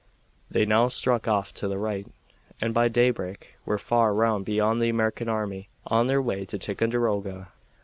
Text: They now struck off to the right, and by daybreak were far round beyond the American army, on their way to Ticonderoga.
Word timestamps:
They 0.49 0.65
now 0.65 0.87
struck 0.87 1.27
off 1.27 1.53
to 1.53 1.67
the 1.67 1.77
right, 1.77 2.07
and 2.59 2.73
by 2.73 2.87
daybreak 2.87 3.55
were 3.67 3.77
far 3.77 4.15
round 4.15 4.45
beyond 4.45 4.81
the 4.81 4.89
American 4.89 5.29
army, 5.29 5.69
on 5.85 6.07
their 6.07 6.23
way 6.23 6.43
to 6.43 6.57
Ticonderoga. 6.57 7.49